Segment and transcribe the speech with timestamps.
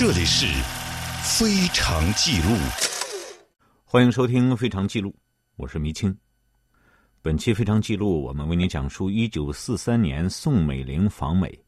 [0.00, 0.46] 这里是
[1.22, 2.56] 《非常记录》，
[3.84, 5.10] 欢迎收听《非常记录》，
[5.56, 6.16] 我是迷青。
[7.20, 11.62] 本期《非常记录》，我们为您讲述一九四三年宋美龄访美。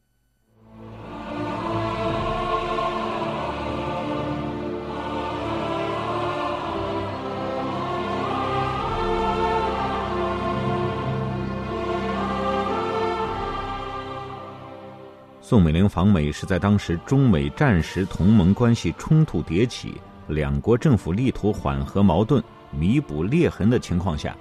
[15.45, 22.41] 宋美龄访美是在当时中美战时同盟关系冲突迭起，两国政府力图缓和矛盾、
[22.71, 24.33] 弥补裂痕的情况下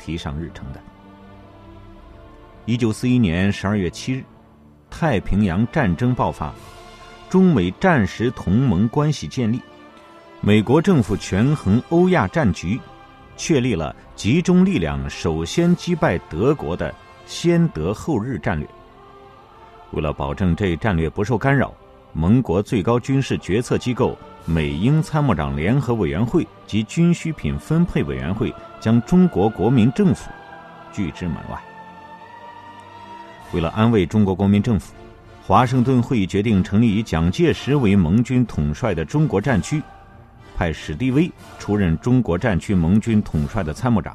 [0.00, 0.82] 提上日程的。
[2.66, 4.24] 一九四一年十二月七日，
[4.90, 6.52] 太平洋战争爆发，
[7.30, 9.60] 中美战时同盟关系建立，
[10.40, 12.80] 美国政府权衡欧亚战局，
[13.36, 16.92] 确立了集中力量首先击败德国的
[17.26, 18.68] 先德后日战略。
[19.92, 21.72] 为了保证这一战略不受干扰，
[22.12, 30.30] 盟国最高军事决策机构美英参谋长联合委员会及军需品分配委员会将中国国民政府
[30.92, 31.58] 拒之门外。
[33.52, 34.92] 为了安慰中国国民政府，
[35.42, 39.82] 华盛顿会议决定成立以蒋介石为盟军统帅的中国战区，
[40.54, 44.14] 派史迪威出任中国战区盟军统帅的参谋长。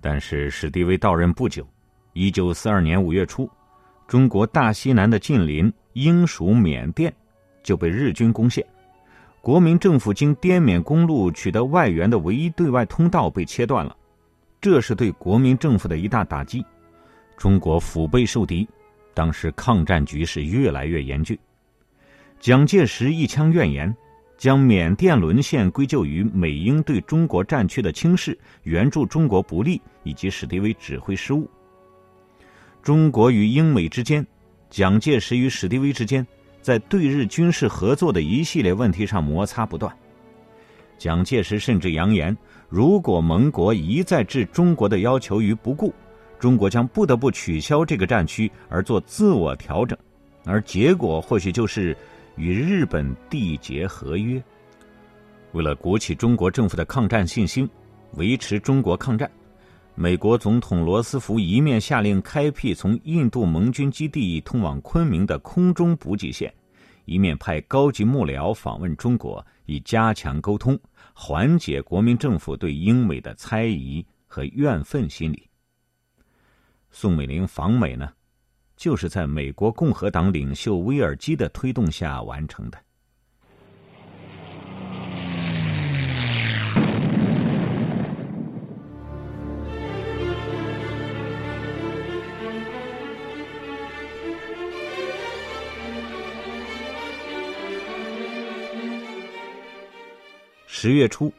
[0.00, 1.64] 但是史迪威到任不久，
[2.12, 3.48] 一九四二年五月初。
[4.10, 7.14] 中国大西南的近邻英属缅甸
[7.62, 8.66] 就被日军攻陷，
[9.40, 13.96] 国民政府经滇缅公路取得外援的唯一对外通道被切断了，
[14.60, 16.66] 这是对国民政府的一大打击。
[17.36, 18.68] 中国腹背受敌，
[19.14, 21.38] 当时抗战局势越来越严峻。
[22.40, 23.96] 蒋介石一腔怨言，
[24.36, 31.48] 将缅甸沦陷归咎于美英对中国战区的轻视、援助中国不利以及史迪威指挥失误。
[32.82, 34.26] 中国与英美之间，
[34.70, 36.26] 蒋介石与史迪威之间，
[36.62, 39.94] 在对日军事合作的一系列问题上摩擦不断。
[40.96, 42.36] 蒋介石甚至扬言，
[42.68, 45.92] 如果盟国一再置中国的要求于不顾，
[46.38, 49.96] 中国将不得不取消这个战区而做自我调整，
[50.46, 51.94] 而结果或许就是
[52.36, 54.42] 与日本缔结合约。
[55.52, 57.68] 为了鼓起中国政府的抗战信心，
[58.14, 59.30] 维持中国抗战。
[60.00, 66.50] 美国总统罗斯福一面下令开辟从印度盟军基地通往昆明的空中补给线，
[67.04, 70.80] 一面派高级幕僚访问中国，以加强沟通，
[71.12, 75.46] 缓解国民政府对英美的猜疑和怨愤心理。
[76.90, 78.10] 宋美龄访美呢，
[78.78, 82.78] 就是在美国共和党领袖威尔基的推动下完成的。
[100.82, 101.30] 十月初，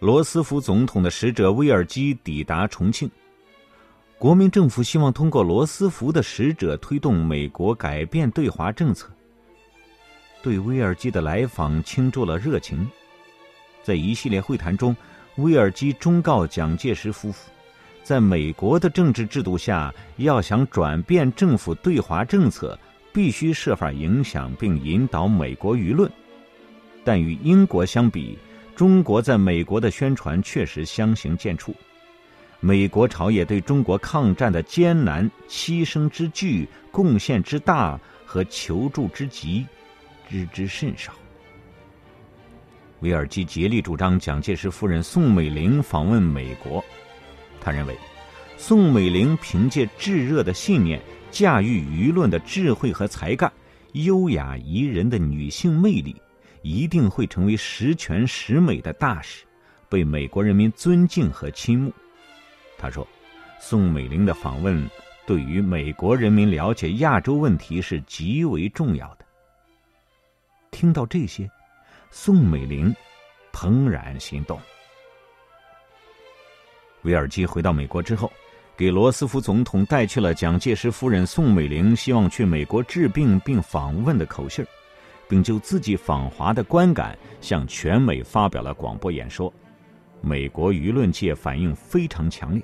[0.00, 3.10] 罗斯福总统的使者威尔基抵达重庆。
[4.18, 9.08] 国民政府希望通过罗斯福的使者推动美国改变对华政策。
[10.42, 12.86] 对威尔基的来访倾注了热情。
[13.82, 14.94] 在一系列会谈中，
[15.36, 17.48] 威尔基忠告蒋介石夫妇，
[18.02, 22.78] 在美国的政治制度下，要想转变政府对华政策，
[23.10, 26.12] 必须设法影响并引导美国舆论。
[27.02, 28.38] 但与英国相比，
[28.74, 31.74] 中国在美国的宣传确实相形见绌，
[32.60, 39.66] 美国朝野对中国抗战的艰难、牺牲之巨、贡献之大和求助之急，
[40.28, 41.12] 知之甚少。
[43.00, 46.82] 威尔基竭力主张蒋介石夫人宋美龄访问美国，
[47.60, 47.96] 他认为，
[48.56, 51.00] 宋美龄凭借炙热的信念、
[51.30, 53.52] 驾驭舆论的智慧和才干、
[53.92, 56.16] 优雅宜人的女性魅力。
[56.62, 59.44] 一定会成为十全十美的大使，
[59.88, 61.92] 被美国人民尊敬和倾慕。
[62.78, 63.06] 他说
[63.60, 64.88] ：“宋美龄的访问
[65.26, 69.24] 对于美国人民了解亚洲问题是极为重要的。”
[70.70, 71.48] 听到这些，
[72.10, 72.94] 宋美龄
[73.52, 74.58] 怦然心动。
[77.02, 78.32] 威尔基回到美国之后，
[78.76, 84.68] 给罗斯福总统带去了蒋介石夫人宋美龄希望去美国治病并访问的口信儿。
[85.32, 89.50] 并就自己访华的观感向全美发表了广播演说，
[90.20, 92.62] 美国舆论界反应非常强烈。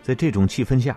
[0.00, 0.96] 在这种气氛下，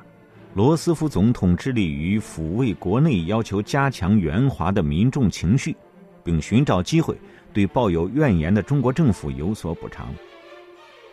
[0.54, 5.76] 罗斯福总统致力于抚慰国内要求加强援华的民众情绪，
[6.24, 7.18] 并寻找机会
[7.52, 10.14] 对抱有怨言的中国政府有所补偿。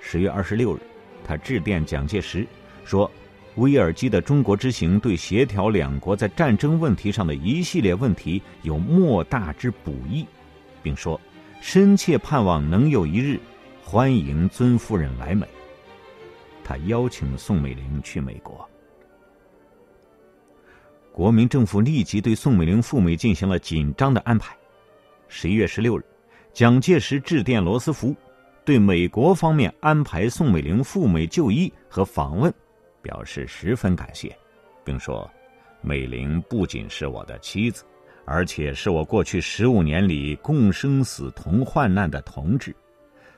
[0.03, 0.81] 十月二十六日，
[1.25, 2.47] 他致电蒋介石
[2.85, 3.11] 说。
[3.59, 10.25] 威尔基的中国之行对协调两国在战争问题上的一系列问题有莫大之补益，
[10.83, 11.21] 并说
[11.61, 13.39] ：“深切盼望能有一日，
[13.83, 15.47] 欢迎尊夫人来美。”
[16.63, 18.67] 他邀请宋美龄去美国。
[21.13, 24.57] 国民政府立即对宋美龄赴美进行了紧张的安排。
[25.27, 26.05] 十一月十六日，
[26.53, 28.15] 蒋介石致电罗斯福，
[28.65, 32.55] 对美国方面安排宋美龄赴美就医和访问，
[33.03, 34.37] 表示十分感谢，
[34.85, 35.31] 并说
[35.81, 37.85] ：“美玲不仅是我的妻子，
[38.25, 42.75] 而且是我过去十五年里共生死同患难的同志。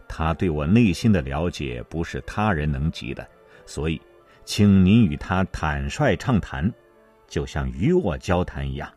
[0.08, 3.26] 他对我内心的了解不是他人能及的，
[3.64, 4.00] 所以，
[4.44, 6.70] 请您与他坦率畅谈。”
[7.30, 8.92] 就像与我交谈一样，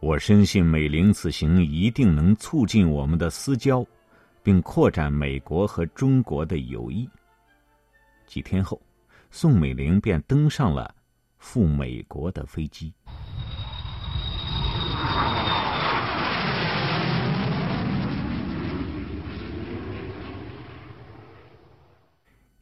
[0.00, 3.86] 我深信美玲此行一定能促进我们的私交，
[4.42, 7.08] 并扩展美国和中国的友谊。
[8.26, 8.82] 几天后，
[9.30, 10.94] 宋美龄便登上了
[11.38, 12.92] 赴美国的飞机。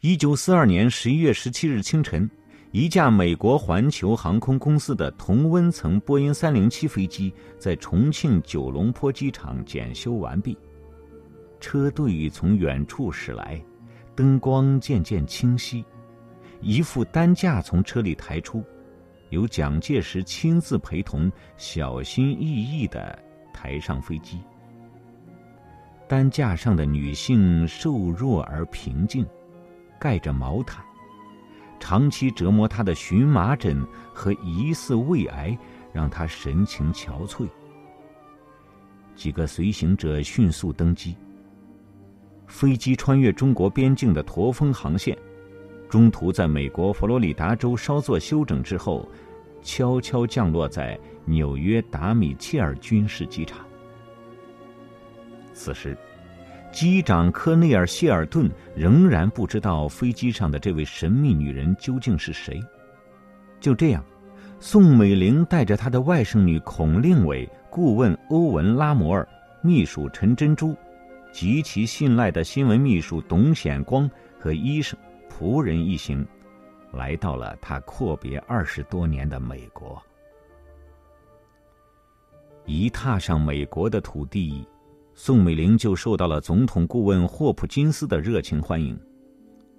[0.00, 2.30] 一九四二年十一月十七日清晨。
[2.76, 10.58] 一架美国环球航空公司的同温层波音三零七飞机在重庆九龙坡机场检修完毕，
[11.60, 13.64] 车队从远处驶来，
[14.16, 15.84] 灯光渐渐清晰，
[16.64, 18.64] 一副担架从车里抬出，
[19.28, 23.16] 由蒋介石亲自陪同，小心翼翼的
[23.52, 24.40] 抬上飞机。
[26.08, 29.26] 担架上的女性瘦弱而平静，
[30.00, 30.82] 盖着毛毯。
[31.78, 35.56] 长期折磨她的荨麻疹和疑似胃癌，
[35.92, 37.46] 让她神情憔悴。
[39.14, 41.14] 几个随行者迅速登机。
[42.46, 45.16] 飞机穿越中国边境的驼峰航线，
[45.94, 49.08] 中途在美国佛罗里达州稍作休整之后，
[49.62, 53.64] 悄悄降落在纽约达米切尔军事机场。
[55.52, 55.96] 此时。
[56.72, 62.60] 机长科内尔·谢尔顿仍然不知道飞机上的这位神秘女人究竟是谁。
[63.60, 64.04] 就这样，
[64.58, 69.24] 宋美龄带着她的外甥女孔令伟、顾问欧文·拉摩尔、
[69.62, 70.74] 秘书陈珍珠、
[71.30, 74.98] 极其信赖的新闻秘书董显光和医生、
[75.36, 76.24] 仆人一行，
[76.92, 80.00] 来到了他阔别二十多年的美国。
[82.66, 84.64] 一踏上美国的土地。
[85.16, 88.98] 宋美龄就受到了总统顾问霍普金斯的热情欢迎，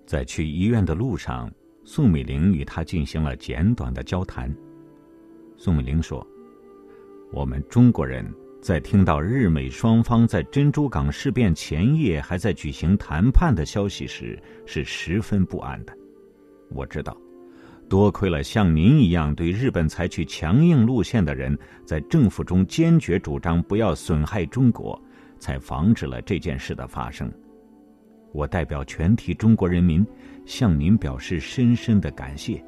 [0.06, 1.52] 在去医院的路上，
[1.84, 4.54] 宋美龄与他进行了简短的交谈。
[5.58, 6.26] 宋美龄说
[7.34, 8.26] ：“我们中国人
[8.66, 15.96] 在听到日美双方在珍珠港事变前夜还在举行谈判的消息时，是十分不安的。
[16.72, 17.16] 我知道，
[17.88, 25.00] 多亏了像您一样对日本采取强硬路线的人，在政府中坚决主张不要损害中国。”
[25.38, 27.32] 才防止了这件事的发生。
[28.32, 30.04] 我代表全体中国人民
[30.44, 32.66] 向您表示深深的感谢。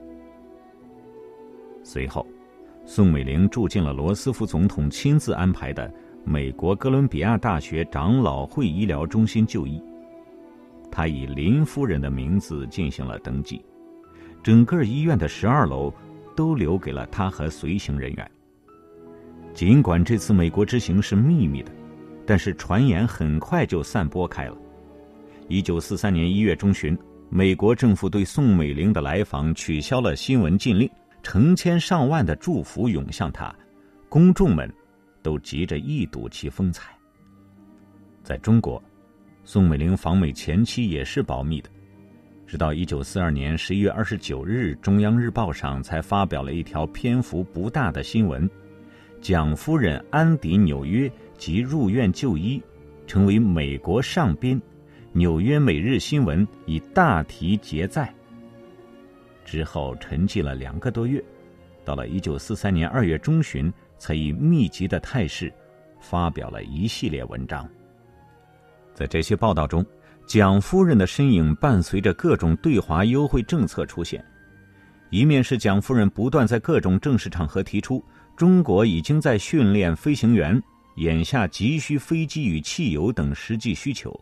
[1.81, 2.27] 随后，
[2.89, 5.93] 宋美龄住进了罗斯福总统亲自安排的
[6.23, 9.83] 美国哥伦比亚大学长老会医疗中心就医。
[10.89, 13.61] 她以林夫人的名字进行了登记，
[14.41, 15.93] 整个医院的十二楼
[16.33, 18.31] 都留给了她和随行人员。
[19.53, 21.71] 尽管这次美国之行是秘密的。
[22.25, 24.57] 但是传言很快就散播开了。
[25.47, 26.97] 一九四三年一月中旬，
[27.29, 30.89] 美国政府对宋美龄的来访取消了新闻禁令，
[31.21, 33.53] 成千上万的祝福涌向他，
[34.09, 34.71] 公众们
[35.21, 36.97] 都急着一睹其风采。
[38.23, 38.81] 在中国，
[39.43, 41.69] 宋美龄访美前期也是保密的，
[42.45, 48.49] 直到一九四二年十一月二十九日，《中央日报》上才发表了一条篇幅不大的新闻：
[49.21, 51.11] 蒋夫人安抵纽约。
[51.37, 52.59] 即入院就医，
[53.05, 54.59] 成为美国上宾。
[55.11, 58.11] 纽约每日新闻以大题结载。
[59.47, 61.23] 之后沉寂了两个多月，
[61.85, 65.51] 到了一九四三年二月中旬，才以密集的态势
[66.01, 67.67] 发表了一系列文章。
[68.93, 69.85] 在这些报道中，
[70.27, 74.23] 蒋夫人的身影伴随着各种对华优惠政策出现。
[75.09, 78.03] 一面是蒋夫人不断在各种正式场合提出，
[78.35, 80.61] 中国已经在训练飞行员。
[80.97, 84.19] 眼下急需飞机与汽油等实际需求，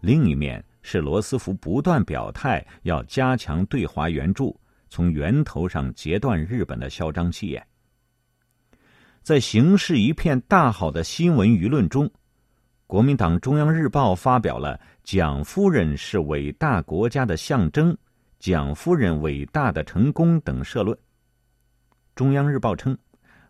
[0.00, 4.56] 另一面是罗斯福不断表态要加强对华援助，
[4.88, 7.66] 从源头上截断日本的嚣张气焰。
[9.20, 12.08] 在形势一片大好的新闻舆论中，
[12.86, 17.98] 国民党中央日报发表了“蒋夫人是伟大国家的象征
[18.38, 20.96] ”“蒋夫人伟大的成功”等社论。
[22.14, 22.96] 中央日报称。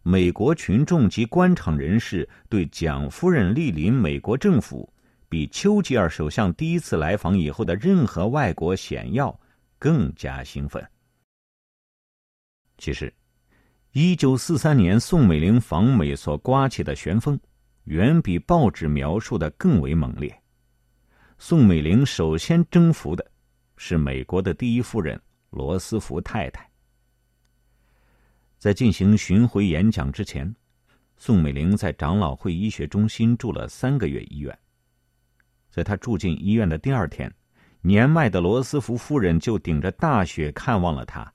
[0.09, 4.89] 美国群众及官场人士对蒋夫人莅临美国政府，
[5.29, 9.39] 比丘吉尔首相第一次来访以后的任何外国显要
[9.79, 10.85] 更加兴奋。
[12.79, 13.13] 其实，
[13.93, 17.39] 一九四三年宋美龄访美所刮起的旋风，
[17.85, 20.43] 远比报纸描述的更为猛烈。
[21.39, 23.31] 宋美龄首先征服的，
[23.77, 26.71] 是美国的第一夫人罗斯福太太。
[28.59, 30.55] 在进行巡回演讲之前，
[31.17, 34.59] 宋美龄在长老会医学中心住了三个月医院。
[35.77, 37.31] 在他住进医院的第二天，
[37.83, 41.31] 年迈的罗斯福夫人就顶着大雪看望了他。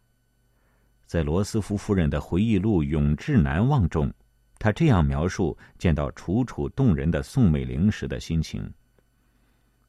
[1.06, 4.12] 在罗斯福夫人的回忆录《永志难忘》中，
[4.58, 8.68] 他这样描述见到楚楚动人的宋美龄时的心情。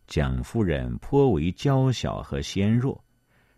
[0.06, 3.02] 蒋夫人颇为娇小和纤弱，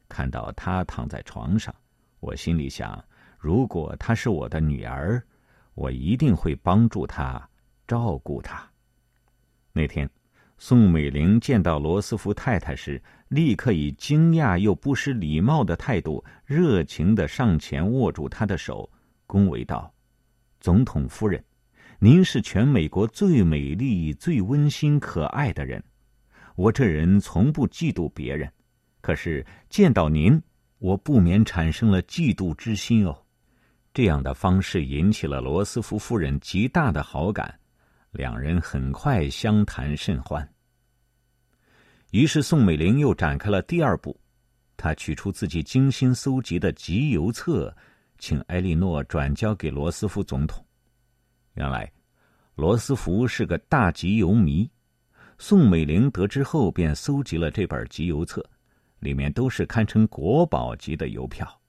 [0.08, 1.74] 看到她躺在床上，
[2.20, 3.04] 我心里想：
[3.36, 5.20] 如果她是我的女儿，
[5.74, 7.48] 我一定会帮助她，
[7.88, 8.64] 照顾她。
[9.72, 10.08] 那天，
[10.56, 18.88] 宋美龄见到罗斯福太太时，立刻以惊讶又不失礼貌的态度，热情的上前握住她的手，
[19.26, 19.92] 恭维道
[20.60, 21.44] ：“总统夫人，
[21.98, 25.82] 您是全美国最美丽、最温馨、可爱的人。”
[26.56, 28.48] 我这人从不嫉妒别人，
[29.00, 30.40] 可是见到您，
[30.78, 33.20] 我不免产生了嫉妒之心哦。
[33.92, 37.58] 这样的方式引起了罗斯福夫人极大的好感，
[38.14, 40.48] 两人很快相谈甚欢。
[42.12, 44.16] 于是宋美龄又展开了第二步，
[44.76, 47.76] 她取出自己精心搜集的集邮册，
[48.18, 50.64] 请埃莉诺转交给罗斯福总统。
[51.54, 51.92] 原来，
[52.54, 54.70] 罗斯福是个大集邮迷。
[55.36, 58.48] 宋美龄得知后，便搜集了这本集邮册，
[59.00, 61.60] 里面都是堪称国宝级的邮票。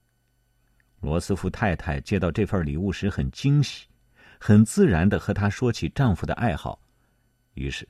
[1.00, 3.88] 罗斯福太太接到这份礼物时很惊喜，
[4.38, 6.80] 很自然的和她说起丈夫的爱好，
[7.54, 7.88] 于是，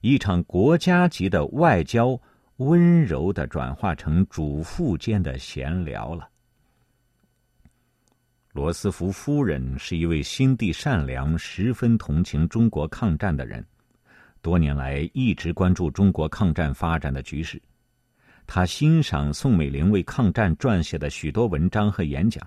[0.00, 2.20] 一场国家级的外交
[2.56, 6.28] 温柔的转化成主妇间的闲聊了。
[8.52, 13.66] 罗斯福夫人是一位心地善良、十分同情中国抗战的人。
[14.40, 17.60] 多年来一直关注中国抗战发展的局势，
[18.46, 22.46] 他欣赏宋美龄为抗战撰写的许多文章和演讲。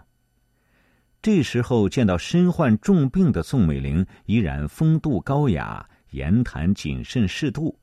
[1.22, 7.78] 这时候见到身患重病的宋美龄依然风度高雅、言谈谨慎适度，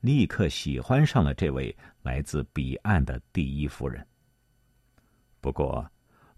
[0.00, 4.06] 立刻喜欢上了这位来自彼岸的第一夫人。
[5.40, 5.88] 不过，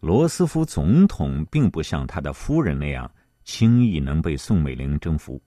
[0.00, 3.10] 罗斯福总统并不像他的夫人那样
[3.44, 5.40] 轻易能被宋美龄征服。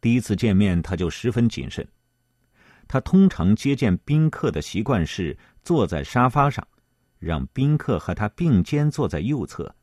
[0.00, 1.86] 第一次见面，他就十分谨慎。
[2.86, 6.66] 他通常接见宾客的习惯是坐在沙发上，
[7.18, 9.74] 让宾客和他并肩坐在右侧。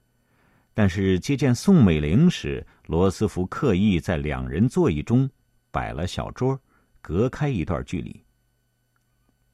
[0.75, 5.27] 但是接见宋美龄时，罗斯福刻意在两人座椅中
[5.71, 6.59] 摆了小桌，
[7.01, 8.21] 隔开一段距离。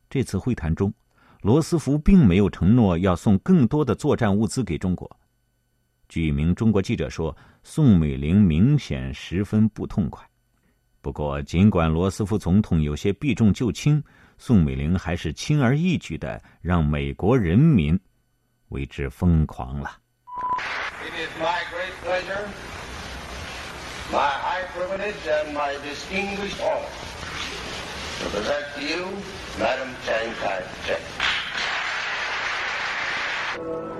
[0.09, 0.91] 这次会谈中，
[1.41, 5.09] 罗斯福并没有承诺要送更多的作战物资给中国。
[6.09, 10.27] 据一名中国记者说，宋美龄明显十分不痛快。
[11.01, 14.03] 不过，尽管罗斯福总统有些避重就轻，
[14.39, 17.97] 宋美龄还是轻而易举的让美国人民
[18.69, 19.99] 为之疯狂了。
[21.21, 22.49] It is my great pleasure,
[24.11, 26.87] my high privilege, and my distinguished honor
[28.17, 29.05] to present to you
[29.59, 31.01] Madam Chiang Kai-shek.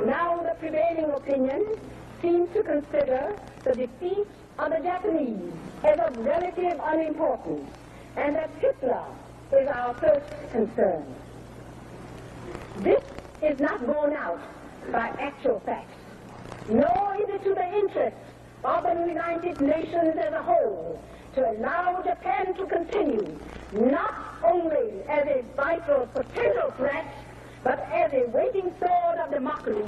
[0.08, 1.64] Now the prevailing opinion
[2.24, 4.26] seems to consider the defeat
[4.58, 7.70] of the Japanese as of relative unimportance,
[8.18, 9.06] and that Hitler
[9.52, 11.06] is our first concern.
[12.80, 13.04] This
[13.44, 14.42] is not borne out
[14.92, 16.01] by actual facts,
[16.69, 18.17] nor is it to the interest
[18.63, 20.99] of the United Nations as a whole
[21.35, 23.25] to allow Japan to continue
[23.73, 27.07] not only as a vital potential threat,
[27.63, 29.85] but as a waiting sword of democracy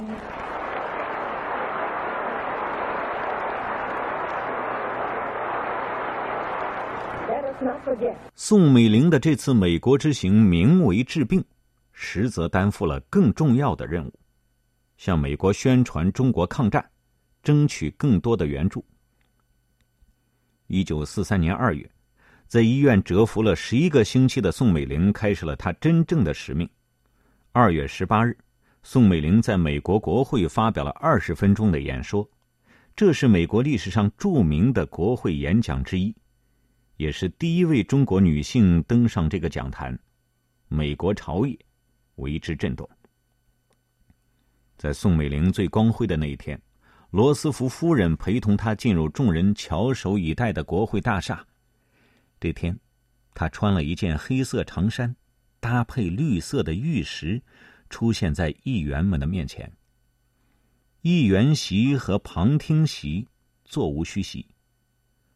[8.35, 11.43] 宋美龄的这次美国之行名为治病，
[11.91, 14.13] 实则担负了更重要的任务，
[15.04, 16.82] 向美国宣传中国抗战，
[17.42, 18.82] 争取更多的援助。
[20.66, 21.86] 一九四三年二月，
[22.46, 26.66] 在医院蛰伏了十一个星期的宋美龄开始了她真正的使命。
[27.52, 28.34] 二月十八日，
[28.82, 32.26] 宋美龄在美国国会发表了二十分钟的演说，
[32.96, 36.16] 这是美国历史上著名的国会演讲之一。
[36.96, 39.98] 也是第一位中国女性登上这个讲坛，
[40.68, 41.58] 美国朝野
[42.14, 42.88] 为之震动。
[44.76, 46.60] 在宋美龄最光辉的那一天，
[47.10, 51.46] 罗斯福夫人陪同她进入众人翘首以待的国会大厦。
[52.40, 52.78] 这天，
[53.34, 55.14] 她穿了一件黑色长衫，
[55.60, 57.40] 搭配绿色的玉石，
[57.88, 59.72] 出现在议员们的面前。
[61.02, 63.28] 议员席和旁听席
[63.64, 64.46] 座无虚席。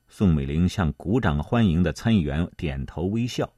[0.09, 3.50] 宋美龄向鼓掌欢迎的参议员点头微笑。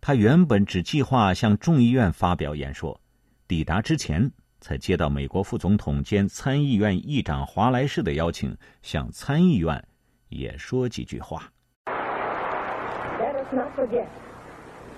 [0.00, 3.00] 她原本只计划向众议院发表演说，
[3.46, 4.30] 抵达之前。
[4.60, 9.82] 才接到美国副总统兼参议院议长华莱士的邀请，向参议院
[10.28, 11.52] 也说几句话。
[11.86, 14.06] Let us not forget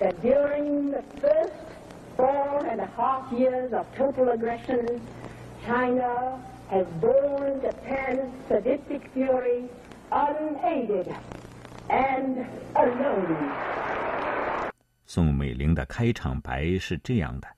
[0.00, 1.52] that during the first
[2.16, 5.00] four and a half years of total aggression,
[5.66, 6.38] China
[6.70, 9.68] has borne Japan's sadistic fury
[10.10, 11.06] unaided
[11.88, 13.36] and alone.
[15.06, 17.48] 宋美龄的开场白是这样的。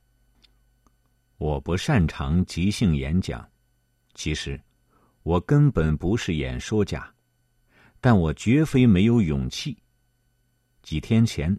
[1.43, 3.45] 我不擅长即兴演讲，
[4.15, 4.59] 其实
[5.25, 7.13] 我根本不是演说家，
[8.01, 9.77] 但我绝非没有勇气。
[10.85, 11.59] 几天前，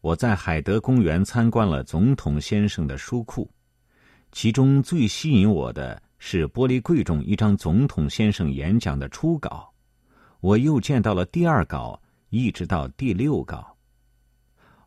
[0.00, 3.48] 我在海德公园参观了总统先生的书库，
[4.32, 9.72] 其中最吸引我的是玻璃柜中一张总统先生演讲的初稿，
[10.40, 13.73] 我又见到了第二稿，一直到第六稿。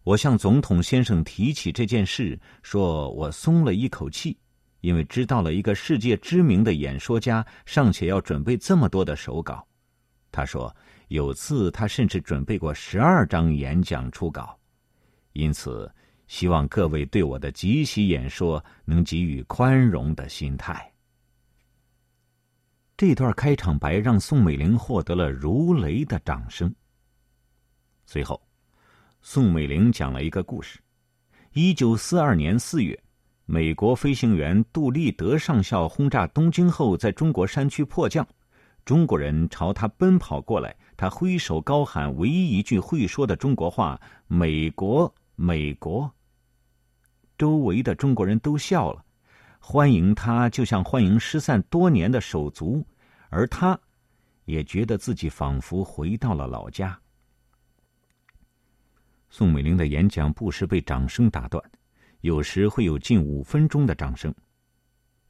[0.08, 4.38] 我向总统先生提起这件事，说我松了一口气，
[4.80, 9.68] 因为知道了一个世界知名的演说家尚且要准备这么多的手稿。
[10.32, 10.74] 他说
[11.10, 14.58] 有次他甚至准备过十二张演讲初稿，
[15.34, 15.94] 因此
[16.28, 20.90] 希望各位对我的即席演说能给予宽容的心态。
[22.96, 26.74] 这段开场白让宋美龄获得了如雷的掌声。
[28.06, 28.42] 随后。
[29.30, 30.80] 宋美龄讲了一个故事：
[31.52, 32.98] 一九四二年四月，
[33.46, 38.26] 美国飞行员杜立德上校轰炸东京后，在中国山区迫降，
[38.86, 46.10] 中国人朝他奔跑过来，他挥手高喊唯一一句会说的中国话：“美国，美国。”
[47.38, 49.04] 周围的中国人都笑了，
[49.60, 52.82] 欢迎他就像欢迎失散多年的手足，
[53.28, 53.78] 而他，
[54.46, 56.98] 也觉得自己仿佛回到了老家。
[59.30, 61.63] 宋美龄的演讲不时被掌声打断，
[62.22, 64.34] 有时会有近五分钟的掌声。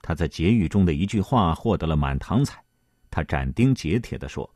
[0.01, 2.63] 她在结语中的一句话获得了满堂彩，
[3.09, 4.49] 她斩钉截铁的说：“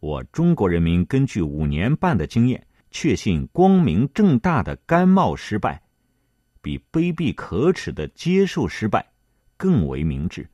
[0.00, 5.82] 我中国人民根据五年半的经验，确信光明正大的甘冒失败，
[6.60, 9.04] 比卑鄙可耻的接受失败
[9.56, 10.46] 更为明智。”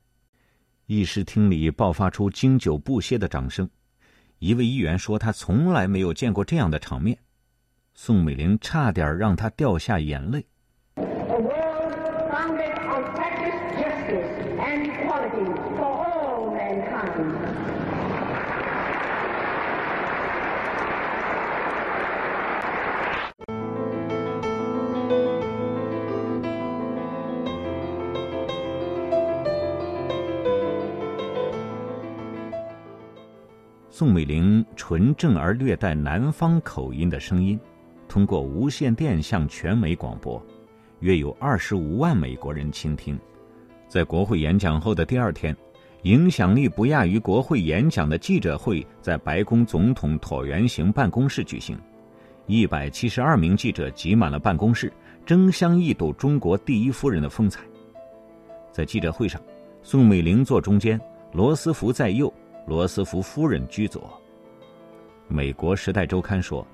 [0.87, 3.69] 议事厅里爆发出经久不歇的掌声。
[4.39, 7.19] 一位议员说：“他从来没有见过这样的场面。”
[8.03, 10.47] 宋美龄差点让他掉下眼泪。
[33.91, 37.61] 宋美龄纯正而略带南方口音的声音。
[38.11, 40.45] 通过无线电向全美广播，
[40.99, 43.17] 约有二十五万美国人倾听。
[43.87, 45.57] 在国会演讲后的第二天，
[46.03, 51.79] 影响力不亚于国会演讲的记者会在白宫总统椭圆形办公室举行，
[52.47, 54.93] 一百七十二名记者挤满了办公室，
[55.25, 57.61] 争相一睹中国第一夫人的风采。
[58.73, 59.41] 在记者会上，
[59.85, 61.01] 宋美龄坐中间，
[61.33, 62.33] 罗斯福在右，
[62.67, 64.21] 罗斯福夫人居左。
[65.29, 66.67] 美国《时代周刊》说。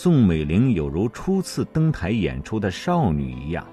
[0.00, 3.66] 宋美龄有如初次登台演出的少女一样，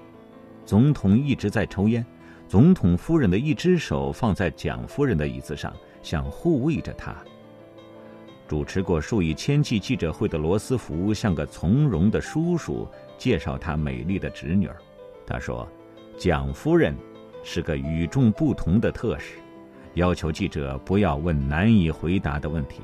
[0.66, 2.04] 总统一直在抽烟，
[2.48, 7.16] 总统夫人的一只手放在蒋夫人的椅子上，想护卫着她。
[8.48, 12.88] 主持过数以千计记者会的罗斯福像个从容的叔叔，
[13.20, 14.76] 介绍他美丽的侄女儿。
[15.28, 15.68] 他说
[16.18, 16.98] ：“蒋夫人
[17.44, 19.36] 是个与众不同的特使，
[19.94, 22.82] 要求记者不要问难以回答的问题。”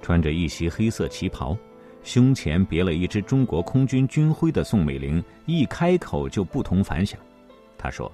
[0.00, 1.54] 穿着一袭黑色旗袍。
[2.04, 7.18] 胸前别了一支中国空军军徽的宋美龄一开口就不同凡响。
[7.78, 8.10] 她说：“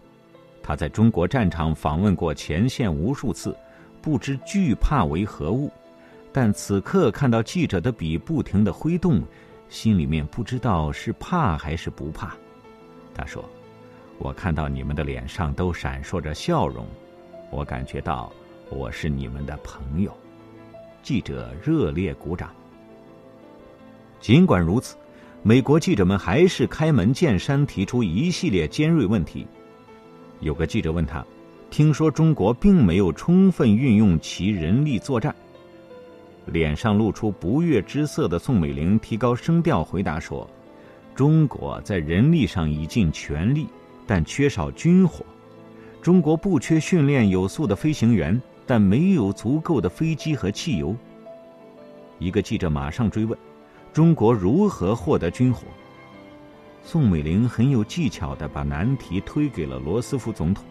[0.63, 3.57] 她在中国战场访问过前线无数次，
[4.03, 5.71] 不知惧怕为何物，
[6.33, 9.23] 但此刻看到记者的笔不停的挥动，
[9.69, 12.37] 心里面不知道是怕还是不怕。”
[13.15, 13.43] 她说
[14.19, 16.87] ：“我看到你们的脸上都闪烁着笑容，
[17.51, 18.31] 我感觉到
[18.69, 20.15] 我是你们的朋友。”
[21.03, 22.53] 记者热烈鼓掌。
[24.21, 24.97] 尽管如此，
[25.43, 29.47] 美国记者们还是开门见山提出一系列尖锐问题。
[30.41, 31.25] 有个记者问他
[31.71, 35.35] ：“听说中国并没有充分运用其人力作战。
[36.47, 40.49] 脸上露出不悦之色的宋美龄提高声调回答说
[41.15, 43.67] ：“中国在人力上已尽全力，
[44.07, 45.25] 但缺少军火。
[46.01, 50.97] 中国不缺训练有素的飞行员，但没有足够的飞机和汽油。”
[52.19, 53.39] 一个记者马上追问
[53.99, 55.63] ：“中国如何获得军火？”
[56.87, 60.65] 宋美龄很有技巧地把难题推给了罗斯福总统，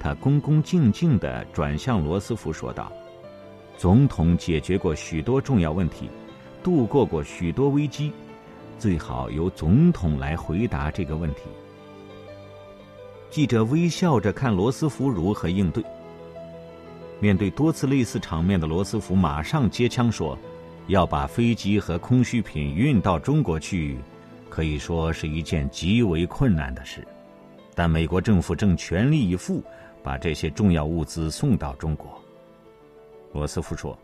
[0.00, 2.90] 他恭恭敬敬地转向罗斯福说道。
[3.76, 6.10] 总统解决过许多重要问题，
[6.64, 8.12] 度过过许多危机，
[8.76, 11.42] 最好由总统来回答这个问题。
[13.30, 15.80] 记者微笑着看罗斯福如何应对。
[17.20, 20.36] 面对多次类似场面的罗斯福马上接枪说
[20.86, 23.96] ：“要把飞机和空需品运到中国去，
[24.50, 27.06] 可以说是一件极为困难的事，
[27.74, 29.62] 但美国政府正全力以赴
[30.02, 32.22] 把这些重要物资送到中国。”
[33.32, 33.98] 罗斯福说：“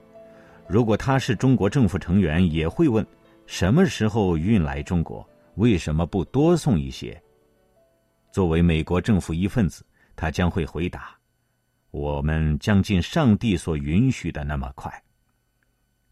[0.66, 3.06] 如果他是中国政府成员，也会问，
[3.46, 5.28] 什么时候运来中国？
[5.56, 7.20] 为什么不多送一些？”
[8.32, 9.84] 作为美国政府一份子，
[10.16, 11.10] 他将会回答
[11.92, 14.90] ：“我们将尽上帝所允许的那么快。”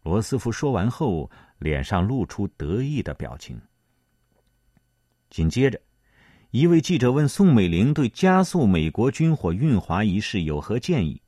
[0.03, 3.59] 罗斯福说完后，脸上露出得意的表情。
[5.29, 5.79] 紧接着，
[6.51, 11.21] 一位记者问宋美龄对加速美国军火运华一事有何建议。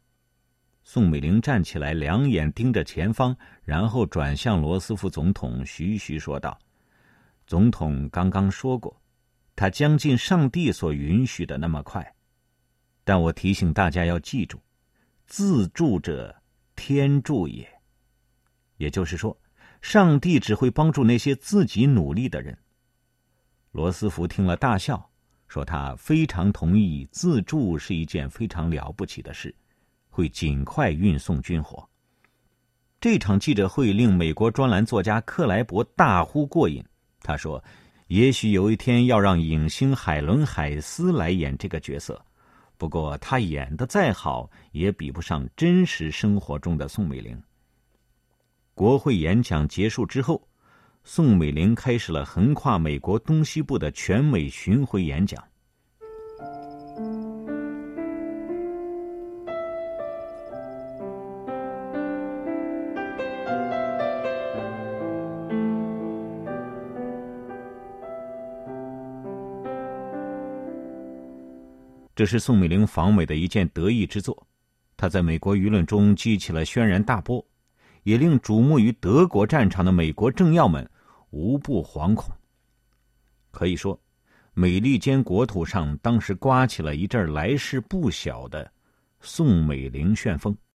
[0.83, 6.57] 宋美龄站起来，两眼盯着前方，然后转向罗斯福总统，徐徐说道
[7.45, 8.99] ：“总统刚刚说过，
[9.55, 12.15] 他将尽上帝所允许的那么快。
[13.03, 14.59] 但我提醒大家要记住，
[15.27, 16.35] 自助者
[16.75, 17.69] 天助也。
[18.81, 19.37] 也就是说，
[19.81, 22.57] 上帝只会帮助那些自己努力的人。”
[23.71, 25.07] 罗斯福听了大笑，
[25.47, 29.53] 说：“他非常同意，自助是一件非常了不起的事。”
[30.13, 31.87] 会尽快运送军火。
[32.99, 36.83] 这场记者会令美国专栏作家克莱伯大呼过瘾。
[37.21, 37.63] 他说
[38.07, 42.21] ：“也许有一天要让影星海伦·海斯来演这个角色，
[42.77, 47.41] 不过他演的再好，也比不上真实生活中的宋美龄。”
[48.81, 50.41] 国会演讲结束之后，
[51.03, 55.39] 宋美龄开始了横跨美国东西部的全美巡回演讲。
[72.15, 74.47] 这是宋美龄访美的一件得意之作，
[74.97, 77.45] 她在美国舆论中激起了轩然大波，
[78.03, 80.89] 也令瞩目于德国战场的美国政要们
[81.29, 82.33] 无不惶恐。
[83.51, 83.99] 可以说，
[84.53, 88.71] 美利坚国土上当时刮起了一阵来势不小的
[89.19, 90.55] 宋美龄旋风。